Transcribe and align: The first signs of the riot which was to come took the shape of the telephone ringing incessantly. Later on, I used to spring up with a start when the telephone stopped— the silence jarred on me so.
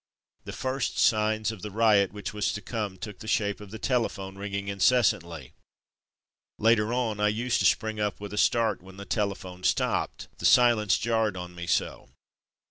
The 0.45 0.51
first 0.51 0.97
signs 0.97 1.51
of 1.51 1.61
the 1.61 1.69
riot 1.69 2.11
which 2.11 2.33
was 2.33 2.51
to 2.53 2.61
come 2.63 2.97
took 2.97 3.19
the 3.19 3.27
shape 3.27 3.61
of 3.61 3.69
the 3.69 3.77
telephone 3.77 4.35
ringing 4.35 4.67
incessantly. 4.67 5.53
Later 6.57 6.91
on, 6.91 7.19
I 7.19 7.27
used 7.27 7.59
to 7.59 7.67
spring 7.67 7.99
up 7.99 8.19
with 8.19 8.33
a 8.33 8.35
start 8.39 8.81
when 8.81 8.97
the 8.97 9.05
telephone 9.05 9.61
stopped— 9.61 10.27
the 10.39 10.45
silence 10.47 10.97
jarred 10.97 11.37
on 11.37 11.53
me 11.53 11.67
so. 11.67 12.09